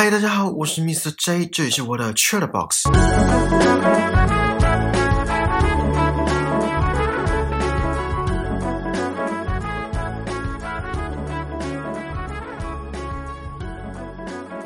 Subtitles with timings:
[0.00, 1.12] 嗨，大家好，我是 Mr.
[1.18, 2.84] J，这里是我的 Chat Box。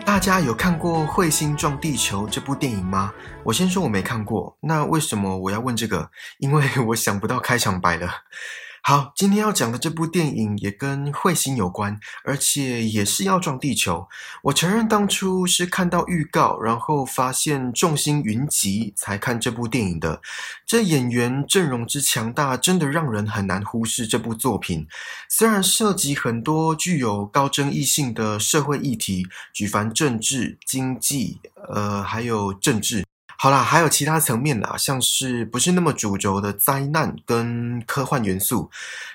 [0.05, 3.15] 大家有看过《彗星撞地球》这部电影吗？
[3.43, 4.55] 我先说我没看过。
[4.61, 6.11] 那为什么我要问这个？
[6.41, 8.07] 因为我想不到开场白了。
[8.85, 14.09] 好，今天要讲的这部电影也跟彗星有关，而且也是要撞地球。
[14.43, 20.21] 我承认当初是看到预告，然后发现众星云集才看这部电影的。
[20.67, 24.89] 这演员阵容之强大，真的让人很难忽视这部作品。
[25.29, 31.39] 虽然涉及很多具有高争议性的社会议题，举凡政治、经济，
[31.73, 33.05] 呃，还有政治。
[33.43, 38.71] 好啦，还有其他层面啦，像是不是那么主轴的灾难跟科幻元素，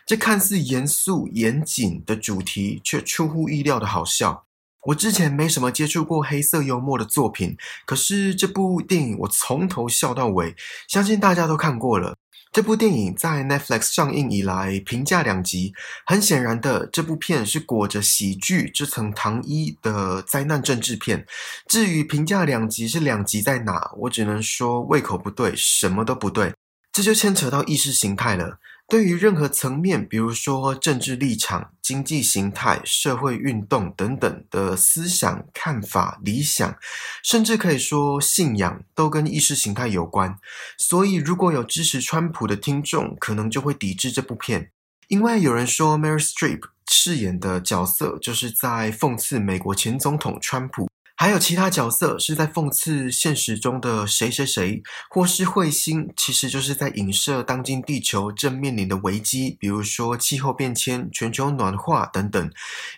[0.05, 4.43] 这看似严肃严谨的主题，却出乎意料的好笑。
[4.87, 10.53] 我之前没什么接触过黑色幽默的作品，可是这部电影我从头笑到尾，
[10.89, 12.13] 相信大家都看过了。
[12.57, 15.75] 这部电影在 Netflix 上映以来评价两极，
[16.07, 21.23] 很显然的，这部片是裹着喜剧这层糖衣的灾难政治片。
[21.67, 26.51] 至于评价两极是两极在哪，我只能说胃口不对，什么都不对。
[26.91, 28.57] 这就牵扯到意识形态了。
[28.89, 36.77] 对于任何层面，比如说政治立场、经济形态、社会运动等等的思想看法、理想，
[37.21, 40.39] 甚至可以说信仰，都跟意识形态有关。
[40.77, 44.71] 所以，如果有支持川普的听众，可能就会抵制这部片，
[45.09, 50.87] 因为有人说 Mary Streep 饰演的角色就是在讽刺美国前总统川普。
[51.19, 62.51] 还有其他角色是在讽刺现实中的谁谁谁，或是彗星，其实就是在影射当今地球正面临的危机，比如说气候变迁、全球暖化等等。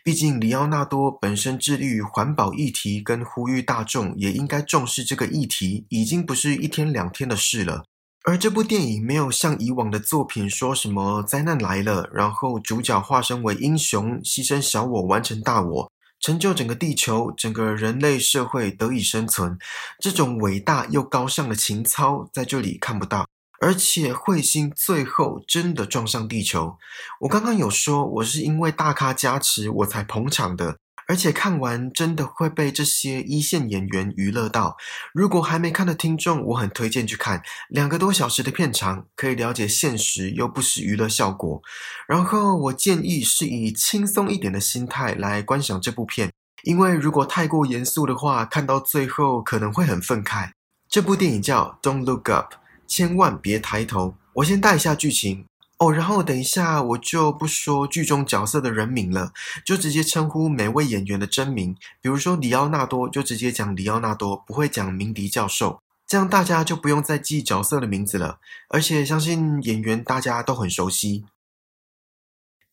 [0.03, 7.86] 毕竟里奥纳多本身致力于环保议题，跟呼吁大众也应该重视这个议题，已经不是一天两天的事了。
[8.26, 15.92] 而这部电影没有像以往的作品说什么灾难来了，然后主角化身为英雄，牺牲小我，完成大我。
[16.19, 19.57] 成就整个地球、整个人类社会得以生存，
[19.99, 23.27] 这种伟大又高尚的情操在这里看不到。
[23.61, 26.77] 而且彗星最后真的撞上地球，
[27.19, 30.77] 我刚刚有说，我是因为大咖加持我才捧场的。
[31.09, 34.77] 而且看完真的会被这些一线演员娱乐到。
[35.11, 41.59] 如果还没看的听众，我很推荐去看，两个多小时的片长，可以了解现实又不失娱乐效果。
[42.08, 46.31] 然后我建议是以轻松一点的心态来观赏这部片，
[46.61, 50.52] 因为如果太过严肃的话，看到最后可能会很愤慨。
[50.87, 52.53] 这部电影叫《Don't Look Up》，
[52.86, 54.14] 千万别抬头。
[54.33, 55.48] 我先带一下剧情。
[55.80, 59.32] 哦，然后等一下，我就不说剧中角色的人名了，
[59.66, 61.73] 就直接称呼每位演员的真名。
[62.02, 68.40] 比如说里奥纳多，就直接讲里奥纳多，不会讲鸣笛教授，这样大家就不用再记角色的名字了。
[68.67, 71.23] 而且相信演员大家都很熟悉。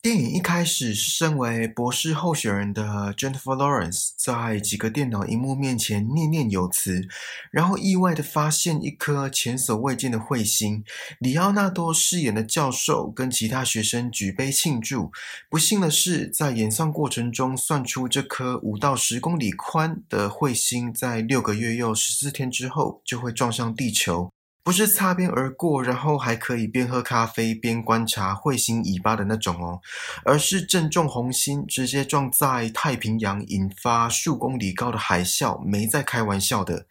[0.07, 7.09] 电影一开始是身为博士候选人的 Jennifer Lawrence 在几个电脑荧幕面前念念有词，
[7.51, 10.85] 然后意外的发现一颗前所未见的彗星。
[11.19, 15.11] 里奥纳多饰演的教授跟其他学生举杯庆祝。
[15.51, 24.31] 不幸的是，在演算过程中算出这颗五到十公里宽的彗星，在六个月又十四天之后就会撞上地球。
[24.67, 29.81] 不是擦边而过，然后还可以边喝咖啡边观察彗星尾巴的那种哦，
[30.25, 36.85] 而是正中红心，直接撞在太平洋，引发数公里高的海啸，没在开玩笑的。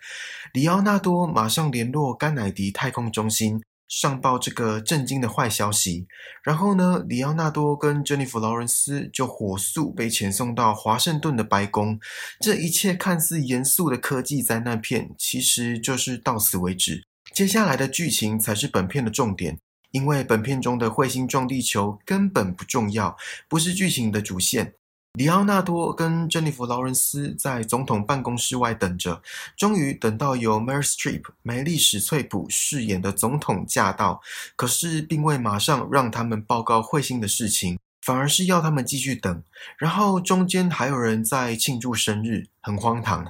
[0.53, 6.07] 里奥纳多马上联络甘乃迪太空中心，上报这个震惊的坏消息。
[6.43, 11.99] 然后呢，里奥纳多跟珍妮弗劳伦斯就火速被遣送到华盛顿的白宫。
[12.39, 17.03] 这一切看似严肃的科技灾难片，其实就是到此为止。
[17.35, 19.59] 接下来的剧情才是本片的重点，
[19.91, 23.17] 因为本片中的彗星撞地球根本不重要，
[23.49, 24.73] 不是剧情的主线。
[25.15, 29.21] 里奥纳多跟珍妮弗·劳伦斯在总统办公室外等着，
[29.57, 34.21] 终于等到由 Mary Streep 梅丽史翠普饰演的总统驾到，
[34.55, 39.43] 可是并未马上让他们报告彗星的事情，反而是要他们继续等。
[39.79, 43.25] 然后中间还有人在庆祝生日，很荒唐。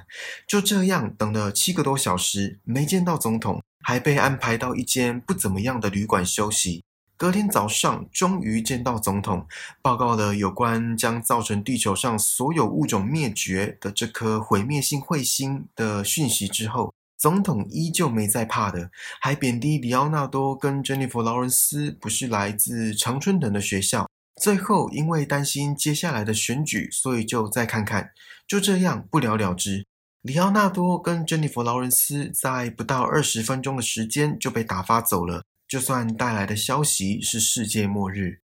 [0.46, 3.62] 就这样等了七个多小时，没见到总统。
[3.82, 6.82] 还被安排到一间不怎么样的旅馆休息。
[7.16, 9.46] 隔天早上，终于见到总统，
[9.80, 18.90] 报告了有关将造成地球上所有物种灭绝的这颗毁灭性彗星的讯息之后，总统依旧没在怕的，
[19.20, 24.05] 还贬低里奥纳多跟珍妮弗·劳伦斯不是来自常春藤的学校。
[24.40, 28.10] 最后，因为担心接下来的选举，所以就再看看。
[28.46, 29.86] 就这样不了了之。
[30.22, 38.40] 里奥纳多跟珍妮弗·劳伦斯在不到二十分钟的时间就被打发走了，就算带来的消息是世界末日。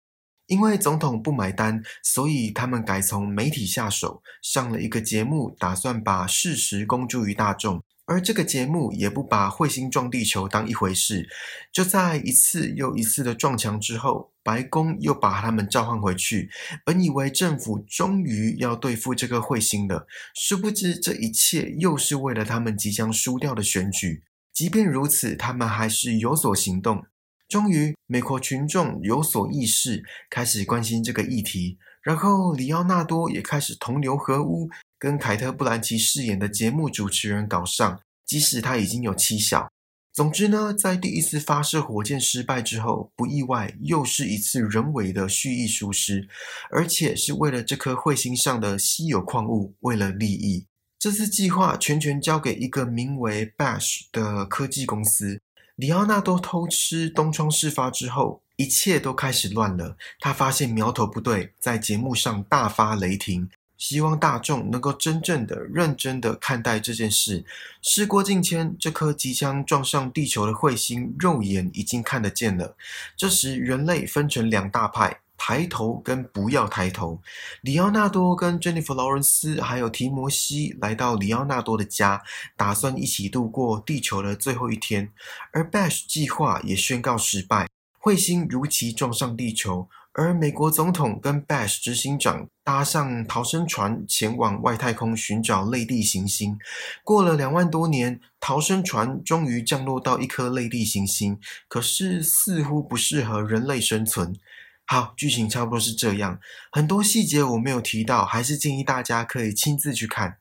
[0.47, 7.83] 因为总统不买单，所以他们改从媒体下手，上了一个节目，打算把事实公诸于大众。
[8.07, 11.27] 而这个节目也不把彗星撞地球当一回事，
[11.73, 16.49] 就在一次又一次的撞墙之后，白宫又把他们召唤回去。
[16.85, 24.23] 本以为政府终于要对付这个彗星了，殊不知这一切又是为了他们即将输掉的选举。
[24.53, 27.05] 即便如此，他们还是有所行动。
[27.49, 31.77] 终于，美国群众有所意识，开始关心这个议题。
[32.01, 34.69] 然后，里奥纳多也开始同流合污。
[34.99, 39.69] 跟凯特·布兰奇饰演的节目主持人搞上，即使他已经有妻小。
[40.13, 46.27] 总之呢，在第一次发射火箭失败之后，不意外又是一次人为的蓄意疏失，
[46.71, 50.65] 而且是为了这颗彗星上的稀有矿物，为了利益。
[50.97, 55.39] 这次计划全权交给一个名为 Bash 的科技公司。
[55.75, 59.95] 里奥纳多偷吃东窗事发之后，一切都开始乱了。
[60.19, 63.47] 他发现苗头不对，在节目上大发雷霆。
[63.77, 67.45] 希望大众能够真正的、认真的看待这件事。
[67.81, 72.75] 事过境迁，这颗即将撞上地球的彗星，肉眼已经看得见了。
[73.15, 77.21] 这时，人类分成两大派：抬头跟不要抬头。
[77.61, 82.23] 里奥纳多跟珍妮弗·劳伦斯还有提摩西来到里奥纳多的家，
[82.55, 85.11] 打算一起度过地球的最后一天。
[85.51, 87.69] 而 Bash 计划也宣告失败，
[88.01, 89.87] 彗星如期撞上地球。
[90.17, 96.57] 而美国总统跟 Bash 执行长搭上逃生船前往外太空寻找类地行星。
[97.03, 104.35] 过了两万多年，逃生船终于降落到一颗类地行星，可是似乎不适合人类生存。
[104.87, 106.39] 好，剧情差不多是这样，
[106.71, 110.39] 很多细节我没有提到，还是建议大家可以亲自去看。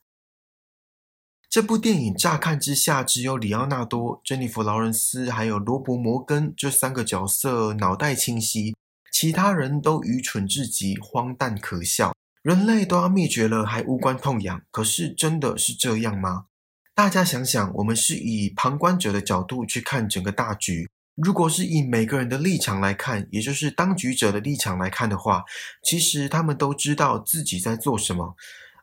[1.51, 8.75] 这部电影乍看之下只有里奥纳多、珍妮弗·劳伦斯还有罗伯·摩根这三个角色脑袋清晰。
[9.19, 12.15] 其他人都愚蠢至极，荒诞可笑。
[12.43, 14.61] 人类都要灭绝了，还无关痛痒。
[14.71, 16.45] 可是真的是这样吗？
[16.95, 20.91] 大家想想，我们是以旁观者的角度去看整个大局。
[21.15, 25.45] 如果是以每个人的立场来看，也就是当局者的立场来看的话，
[25.83, 28.37] 其实他们都知道自己在做什么。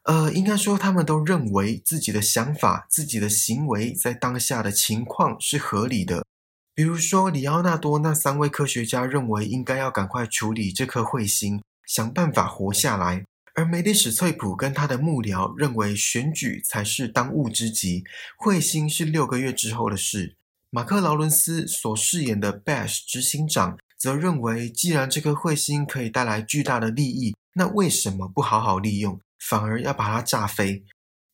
[0.06, 6.25] 呃，应该说，他们都认为自己的想法、自己的行为在当下的情况是合理的。
[6.75, 13.23] 比如说，里奥纳多那三位科学家认为应该要赶快处理这颗彗星，想办法活下来；
[13.53, 18.03] 而梅丽史翠普跟他的幕僚认为选举才是当务之急，
[18.43, 20.35] 彗星是六个月之后的事。
[20.71, 30.83] 马克劳伦斯所饰演的 Bash 执行长则认为，既然这颗彗星可以带来巨大的利益，那为什么不好好利用，反而要把它炸飞？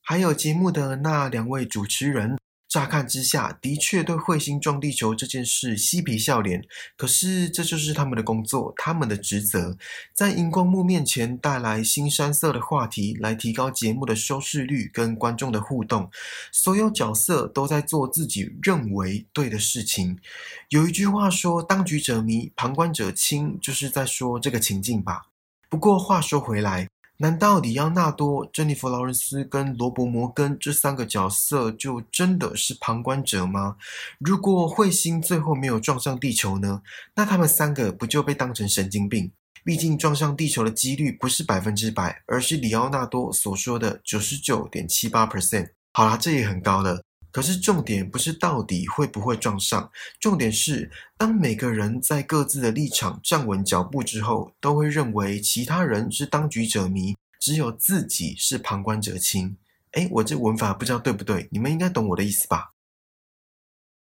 [0.02, 2.36] 还有节目的那两位主持人。
[2.70, 6.64] 乍看之下，的确对彗星撞地球这件事嬉皮笑脸。
[6.96, 9.76] 可是，这就是他们的工作，他们的职责，
[10.14, 16.08] 在荧光幕面前带来新山色的话题，来提高节目的收视率跟观众的互动。
[16.52, 20.20] 所有角色都在做自己认为对的事情。
[20.68, 25.22] 有一句话说：“当局者迷，旁观者清”，就是在说这个情境吧。
[25.68, 26.89] 不过话说回来。
[27.22, 33.76] 难道里奥纳多、珍妮弗·劳伦斯跟罗伯·摩根这三个角色就真的是旁观者吗？
[34.20, 36.80] 如果彗星最后没有撞上地球呢？
[37.14, 39.30] 那他们三个不就被当成神经病？
[39.62, 45.72] 毕竟撞上地球的几率不是百分之百，而是里奥纳多所说的九十九点七八 percent。
[45.92, 47.04] 好啦，这也很高了。
[47.32, 59.56] 可是重点不是到底会不会撞上，重点是当每个人在各自的立场站稳脚步之后，都会认为其他人是当局者迷，只有自己是旁观者清。
[59.92, 62.72] 哎，我这文法不知道对不对，你们应该懂我的意思吧？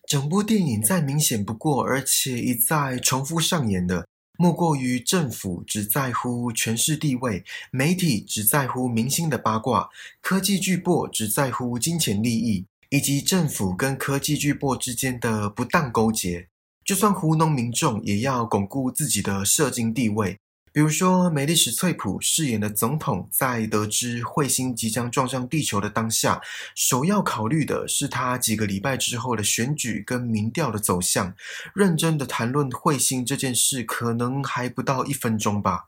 [0.08, 4.06] 整部电影再明显不过，而且一再重复上演的，
[4.38, 9.90] 莫过于政府只在乎权势地位，媒体只在乎明星的八卦，
[10.20, 12.66] 科技巨擘只在乎金钱利益。
[12.92, 16.50] 以及政府跟科技巨擘之间的不当勾结，
[16.84, 20.38] 就算糊弄民众，也要巩固自己的社经地位。
[20.74, 26.42] 比如说，梅丽史翠普饰演的总统，在得知彗星即将撞上地球的当下，
[26.76, 31.34] 首要考虑的是他几个礼拜之后的选举跟民调的走向。
[31.74, 35.86] 认真的谈论彗星这件事，可能还不到一分钟吧。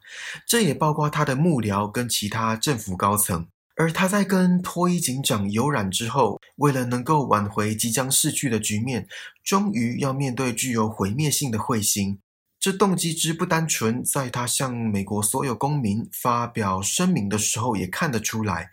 [0.48, 3.48] 这也包括他的幕僚跟其他政府高层。
[3.76, 9.08] 而他在跟脱衣警长有染之后，为了能够挽回即将逝去的局面，
[9.44, 12.20] 终于要面对具有毁灭性的彗星。
[12.60, 18.70] 这动机之不单纯，在他向美国所有公民发表声明的时候也看得出来。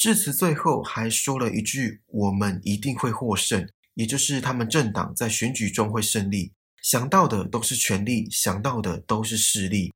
[0.00, 6.52] 致辞最后还说了一句：“我们一定会获胜。”也就是他们政党在选举中会胜利。
[6.80, 9.92] 想到的都是权力，想到的都是势力。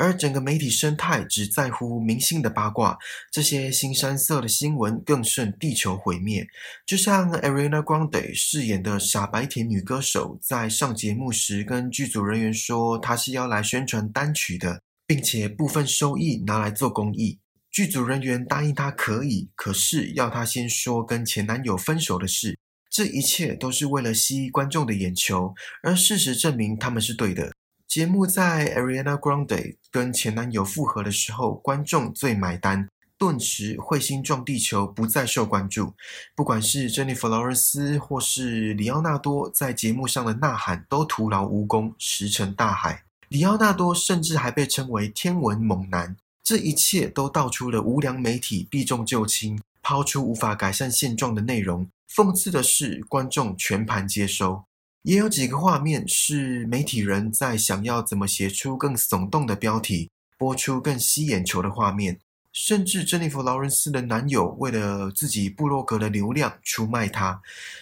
[0.00, 2.98] 而整个媒体生态只在乎明星的八卦，
[3.30, 6.48] 这些新山色的新闻更胜地球毁灭。
[6.86, 17.38] 就像 Ariana Grande 饰演的傻白甜女歌手，在上节目时跟剧组人员说，她是要来宣传单曲的，并且部分收益拿来做公益。
[17.70, 22.58] 剧组人员答应她可以，可是要她先说跟前男友分手的事。
[22.90, 27.52] 这一切都是为了吸观众的眼球，而事实证明他们是对的。
[27.90, 35.92] 节目在 Ariana Grande 跟前男友复合的时候，观众最买单，顿时彗星撞地球不再受关注。
[36.36, 43.02] 不管是珍妮弗劳伦斯或是里奥纳多在节目上的呐喊，都徒劳无功，石沉大海。
[43.28, 46.16] 里奥纳多甚至还被称为天文猛男。
[46.44, 51.88] 这一切都道出了无良媒体避重就轻，抛出无法改善现状的内容。
[52.08, 54.62] 讽刺的是，观众全盘接收。
[55.02, 62.18] 也有几个画面是媒体人在想要怎么写出更耸动的标题，播出更吸眼球的画面，
[62.52, 67.40] 甚至珍妮弗·劳伦斯的男友为了自己部落格的流量出卖她。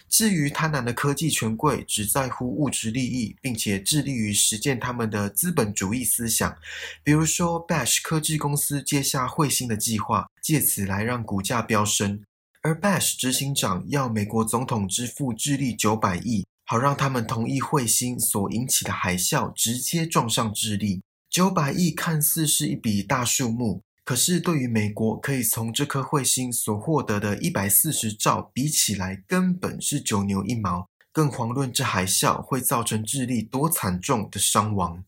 [0.09, 6.57] 至于贪婪的科技权贵，只在乎物质利益，并且致力于实践他们的资本主义思想，
[7.03, 12.23] 比如说 Bash 科技公司接下彗星的计划，借此来让股价飙升，
[12.63, 16.47] 而 Bash 执行长要美国总统支付智利九百亿。
[16.71, 21.03] 好让他们同意彗星所引起的海啸直接撞上智利。
[21.31, 30.87] 九百亿看似是一笔大数目，可是对于美国可以从这颗彗星所获得的一百四十兆比起来，根本是九牛一毛。
[31.11, 35.03] 更遑论这海啸会造成智利多惨重的伤亡。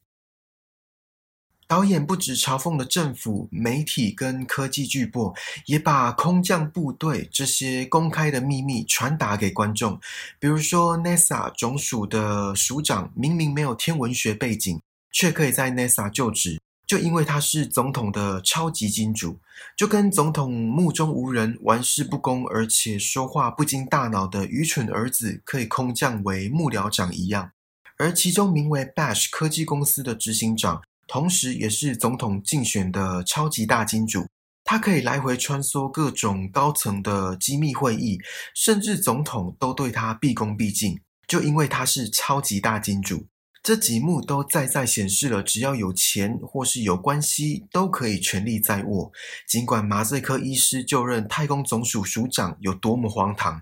[1.70, 5.32] 导演不止嘲讽了政府、媒体跟科技巨擘，
[5.66, 10.00] 也把空降部队这些公开的秘密传达给观众。
[10.40, 14.80] 比如说，NASA 总署的署长明明没有天文学背景，
[15.12, 19.38] 却可以在 NASA 就职，就因为他是总统的超级金主，
[19.76, 27.52] 就跟总统目中无人、玩世不恭，而且说话不经大脑的愚蠢儿子可以空降为幕僚长一样。
[27.96, 30.82] 而其中名为 Bash 科技公司的执行长。
[31.12, 34.28] 同时，也是总统竞选的超级大金主，
[34.62, 38.16] 他可以来回穿梭各种高层的机密会议，
[38.54, 43.26] 甚至总统都对他毕恭毕敬，就因为他是超级大金主。
[43.60, 49.10] 这几幕都再再显示了，只要有钱或是有关系，都可以权力在握。
[49.48, 53.60] 尽管麻醉科医师就任太空总署署长有多么荒唐。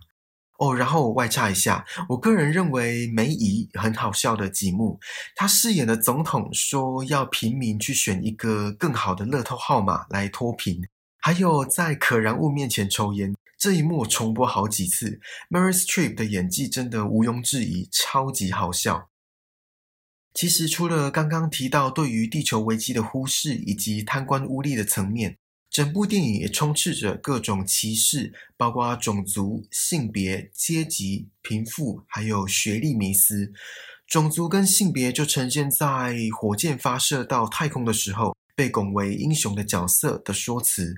[0.58, 4.98] 哦，然后我外插一下，我个人认为梅姨很好笑的几幕，
[5.36, 10.82] 她饰演的总统说要平民去选一个更好的乐透号码来脱贫，
[11.20, 15.20] 还有在可燃物面前抽烟这一幕重播好几次。
[15.48, 19.10] Mary Streep 的演技真的毋庸置疑，超级好笑。
[20.34, 25.38] 其实除了刚刚提到对于地球危机的忽视以及贪官污吏的层面。
[25.78, 33.52] 整部电影也充斥着各种歧视，包括种族、性别、阶级、贫富，还有学历迷思。
[34.08, 40.94] 种族跟性别就呈现在火箭发射到太空的时候，被拱为英雄的角色的说辞；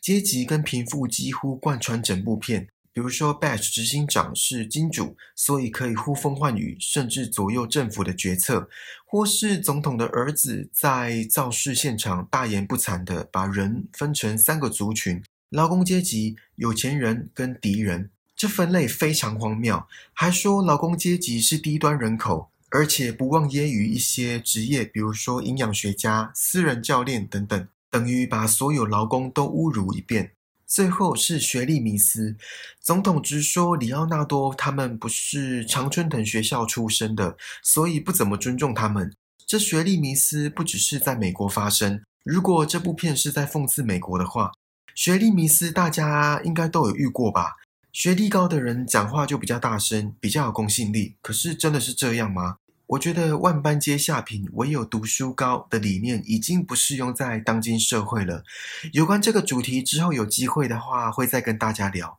[0.00, 2.68] 阶级跟贫富几乎贯穿整部片。
[2.94, 8.68] 比如说，Bash 执行长是金主，所以可以呼风唤雨，甚至左右政府的决策；
[9.06, 18.10] 或是总统的儿子在造势现场大言不惭的把人分成三个族群：劳工阶级、有钱人跟敌人。
[18.34, 30.32] 这分类非常荒谬，还说劳工阶级是低端人口，而且不忘揶揄一些职业，比如说营养学家、私人教练等等，等于把所有劳工都侮辱一遍。
[30.72, 32.34] 最后是学历迷思，
[32.80, 39.14] 总统直说里奥纳多他们不是常春藤学校出身的，所以不怎么尊重他们。
[39.46, 44.50] 这学历迷思不只是在美国发生，如果这部片是在讽刺美国的话，
[44.94, 47.56] 学历迷思大家应该都有遇过吧？
[47.92, 51.16] 学历高的人讲话就比较大声，比较有公信力。
[51.20, 52.56] 可是真的是这样吗？
[52.92, 58.44] 我觉得万般皆下品，唯有读书高的理念已经不适用在当今社会了。
[58.92, 62.18] 有关这个主题，之后有机会的话会再跟大家聊。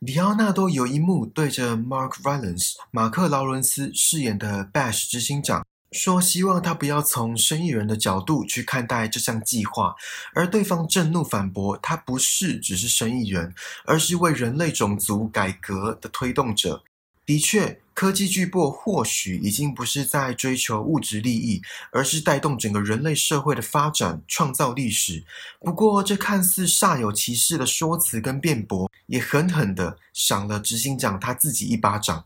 [0.00, 9.94] 里奥纳多有一幕对着 Mark Rylance 马克劳伦斯饰演的 Bash 执行长说，希望他不要从生意人的角度去看待这项计划，
[10.34, 13.54] 而对方震怒反驳，他不是只是生意人，
[13.86, 16.84] 而是为人类种族改革的推动者。
[17.28, 21.60] 的确，科技巨擘或许已经不是在追求物质利益，
[21.92, 25.22] 而是带动整个人类社会的发展，创造历史。
[25.60, 32.24] 不过，这看似煞有其事的说辞跟辩驳，也狠狠地赏了执行长他自己一巴掌。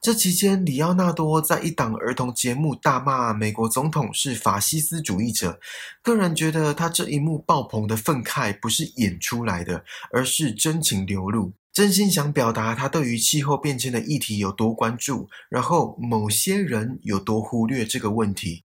[0.00, 5.58] 这期间，里奥纳多在一档儿童节目大骂美国总统是法西斯主义者。
[6.00, 11.52] 个人觉得，他这一幕爆棚的愤慨不是演出来的，而是真情流露。
[11.74, 18.62] 真心想表达他对于气候变迁的议题有多关注，然后某些人有多忽略这个问题。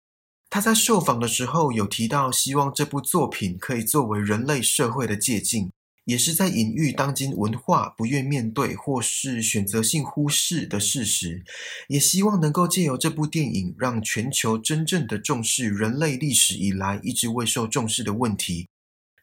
[0.48, 5.72] 他在受访的时候有提到，希望这部作品可以作为人类社会的借鉴，
[6.06, 11.44] 也是在隐喻当今文化不愿面对或是选择性忽视的事实，
[11.88, 18.68] 也希望能够借由这部电影，让全球真正的重视人类历史以来一直未受重视的问题。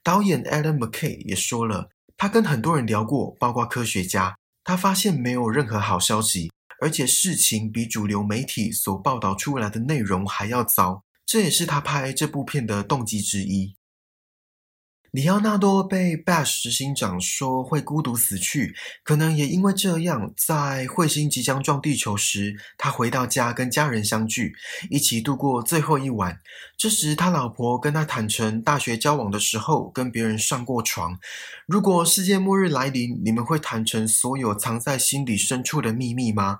[0.02, 1.90] 导演 Adam McKay 也说了。
[2.16, 13.76] 他跟很多人聊过，包括科学家，他发现没有任何好消息，而且事情比主流媒体所报道出来的内容还要糟，这也是他拍这部片的动机之一。
[15.16, 24.54] 里奥纳多被 Bash 执行长说会孤独死去，可能也因为这样，在彗星即将撞地球时，他回到家跟家人相聚，
[24.90, 26.38] 一起度过最后一晚。
[26.76, 31.18] 这时，他老婆跟他坦诚，大学交往的时候跟别人上过床。
[31.66, 36.58] 如果世界末日来临，你们会坦诚所有藏在心底深处的秘密吗？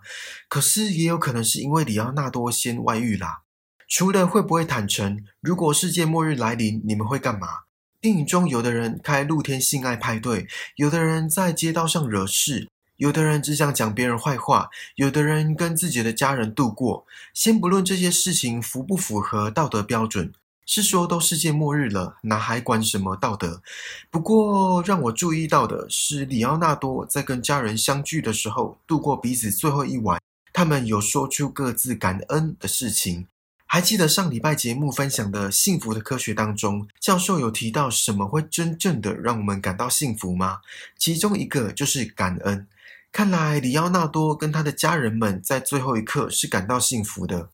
[0.49, 3.43] 可是，也有可能是因为里奥纳多先外遇啦。
[3.87, 7.66] 除了会不会坦诚，如果世界末日来临，你们会干嘛？
[8.07, 10.47] 电影中，有的人开露天性爱派对，
[10.77, 17.05] 有的人在街道上惹事，有的人只想讲别人坏话，有的人跟自己的家人度过。
[17.35, 20.33] 先不论这些事情符不符合道德标准，
[20.67, 23.61] 是说都世界末日了，哪还管什么道德？
[24.09, 30.23] 不过让我注意到的是，里奥纳多在跟家人相聚的时候，度过彼此最后一晚，
[30.53, 33.27] 他们有说出各自感恩的事情。
[33.69, 40.61] 还记得上礼拜节目分享的《幸福的科学》当中，教授有提到什么会真正的让我们感到幸福吗？
[40.97, 42.67] 其中一个就是感恩。
[43.11, 47.51] 看来里奥纳多跟他的家人们在最后一刻是感到幸福的。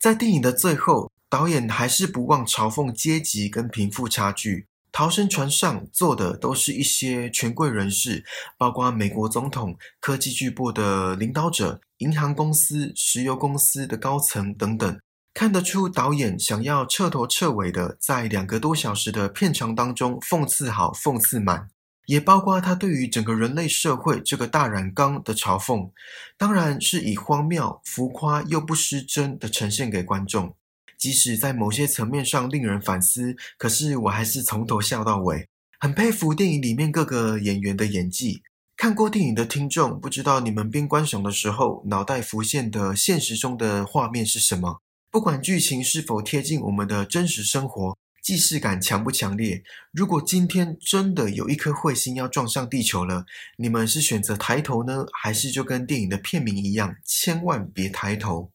[0.00, 4.66] 在电影的最后，导演还是不忘嘲讽阶级跟贫富差距。
[4.96, 8.24] 逃生船上坐的都是一些权贵人士，
[8.56, 15.00] 包括美国总统、科技巨擘的领导者、银行公司、石油公司的高层等等。
[15.34, 21.68] 看得出导演想要彻头彻尾的在两个多小时的片长当中讽刺好、讽刺满，
[22.06, 25.90] 也包括他对于整个人类社会这个大染缸的嘲讽，
[26.38, 30.54] 当然是以荒谬、浮夸又不失真的呈现给观众。
[31.04, 35.46] 即使在某些层面上令人反思，可是我还是从头笑到尾。
[35.78, 38.40] 很佩服电影里面各个演员的演技。
[38.74, 44.80] 看过电影的听众，不知道你们边观赏的时候，脑袋浮现的现实中的画面是什么？
[45.10, 49.62] 不管剧情是否贴近我们的真实生活，既视感强不强烈？
[49.92, 53.26] 如果今天真的有一颗彗星要撞上地球了，
[53.58, 58.50] 你们是选择抬头呢，还是就跟电影的片名一样，千万别抬头？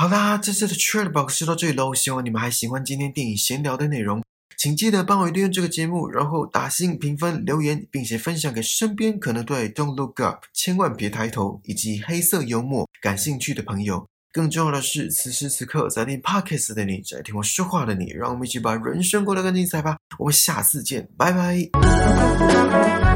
[0.00, 1.94] 好啦，这次的 Trade Box 就到这里喽。
[1.94, 4.24] 希望你们还喜欢今天电影闲聊的内容，
[4.56, 14.06] 请记得帮我订阅这个节目，然后打星评分、留言，并且分享给身边可能对 Don't Look Up 千万别抬头以及黑色幽默感兴趣的朋友。
[14.32, 19.98] 更重要的是，此时此刻在听 Podcast 的你，在听我说话的你，让我们一起把人生过得更精彩吧。
[20.18, 23.09] 我们下次见，拜拜。